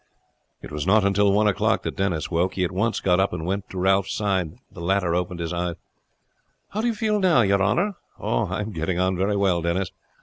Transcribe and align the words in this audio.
It 0.63 0.71
was 0.71 0.87
not 0.87 1.05
until 1.05 1.27
just 1.27 1.35
one 1.35 1.47
o'clock 1.47 1.83
that 1.83 1.95
Denis 1.95 2.31
woke. 2.31 2.55
He 2.55 2.63
at 2.63 2.71
once 2.71 2.99
got 2.99 3.19
up 3.19 3.33
and 3.33 3.45
went 3.45 3.69
to 3.69 3.77
Ralph's 3.77 4.15
side. 4.15 4.55
The 4.71 4.81
latter 4.81 5.13
opened 5.13 5.39
his 5.39 5.53
eyes. 5.53 5.75
"How 6.69 6.81
do 6.81 6.87
you 6.87 6.95
feel 6.95 7.19
now, 7.19 7.41
your 7.41 7.61
honor?" 7.61 7.97
"Oh, 8.19 8.47
I 8.47 8.61
am 8.61 8.71
getting 8.71 8.97
on 8.99 9.15
very 9.15 9.35
well, 9.35 9.61
Denis. 9.61 9.91